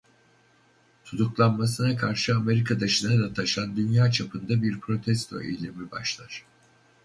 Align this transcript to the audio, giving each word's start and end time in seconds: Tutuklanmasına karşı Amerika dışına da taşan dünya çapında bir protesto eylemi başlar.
Tutuklanmasına 1.05 1.95
karşı 1.95 2.35
Amerika 2.35 2.79
dışına 2.79 3.23
da 3.23 3.33
taşan 3.33 3.75
dünya 3.77 4.11
çapında 4.11 4.61
bir 4.61 4.79
protesto 4.79 5.41
eylemi 5.41 5.91
başlar. 5.91 6.45